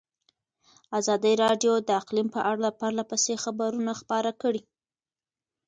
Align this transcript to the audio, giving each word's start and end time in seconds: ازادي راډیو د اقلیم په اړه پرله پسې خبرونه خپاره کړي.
ازادي 0.99 1.33
راډیو 1.43 1.73
د 1.87 1.89
اقلیم 2.01 2.27
په 2.35 2.41
اړه 2.51 2.77
پرله 2.79 3.03
پسې 3.09 3.33
خبرونه 3.43 3.91
خپاره 4.01 4.31
کړي. 4.41 4.61